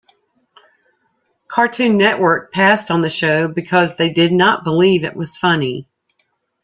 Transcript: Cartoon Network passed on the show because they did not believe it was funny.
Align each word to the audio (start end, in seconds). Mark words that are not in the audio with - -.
Cartoon 1.47 1.95
Network 1.95 2.51
passed 2.51 2.89
on 2.89 3.01
the 3.01 3.09
show 3.11 3.47
because 3.47 3.97
they 3.97 4.09
did 4.11 4.31
not 4.33 4.63
believe 4.63 5.03
it 5.03 5.15
was 5.15 5.37
funny. 5.37 5.87